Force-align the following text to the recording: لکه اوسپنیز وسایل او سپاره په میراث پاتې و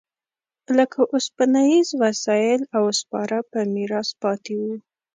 لکه 0.77 0.99
اوسپنیز 1.13 1.87
وسایل 2.01 2.61
او 2.77 2.83
سپاره 2.99 3.37
په 3.51 3.59
میراث 3.73 4.09
پاتې 4.21 4.53
و 4.61 4.63